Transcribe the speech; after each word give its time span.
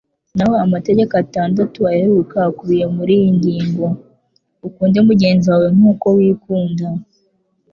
Naho 0.35 0.53
amategeko 0.65 1.13
atandatu 1.23 1.77
aheruka 1.91 2.37
akubiye 2.49 2.85
muri 2.95 3.15
iri 3.29 3.55
ngo 3.67 3.87
«Ukunde 4.67 4.99
mugenzi 5.07 5.45
wawe 5.51 5.67
nk'uko 5.77 6.05
wikunda.» 6.17 6.87